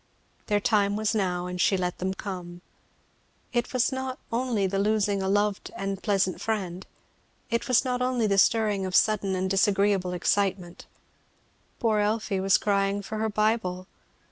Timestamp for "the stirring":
8.25-8.83